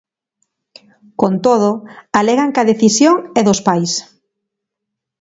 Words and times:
Con 1.21 1.33
todo, 1.45 1.69
alegan 2.19 2.51
que 2.53 2.61
a 2.63 2.69
decisión 2.71 3.15
é 3.39 3.41
dos 3.47 3.59
pais. 3.67 3.93